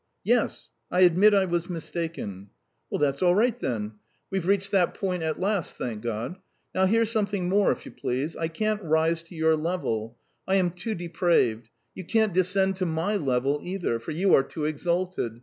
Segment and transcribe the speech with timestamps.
[0.23, 2.49] "Yes, I admit I was mistaken."
[2.89, 3.99] "Well, that's all right, then.
[4.31, 6.37] We've reached that point at last, thank God.
[6.73, 10.17] Now hear something more, if you please: I can't rise to your level
[10.47, 14.65] I am too depraved; you can't descend to my level, either, for you are too
[14.65, 15.39] exalted.